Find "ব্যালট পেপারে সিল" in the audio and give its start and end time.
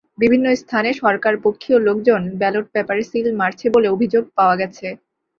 2.39-3.27